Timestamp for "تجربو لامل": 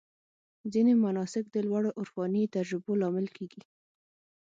2.55-3.27